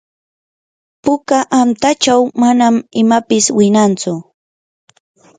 puka 1.03 1.39
antachaw 1.59 2.21
manan 2.41 2.75
imapis 3.01 3.45
winantsu. 3.57 4.13